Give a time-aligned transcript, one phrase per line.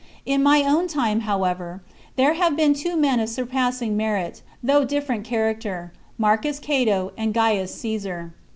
[0.25, 1.83] In my own time, however,
[2.15, 5.93] there have been two men of surpassing merit, though different character—
[6.27, 8.33] Marcus Cato and Gaius Caesar.